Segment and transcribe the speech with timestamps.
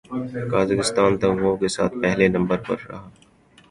[0.51, 3.09] Kazakhstan تمغوں کے ساتھ پہلے نمبر پر رہا